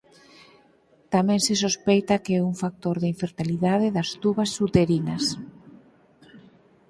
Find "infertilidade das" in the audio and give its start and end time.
3.13-4.09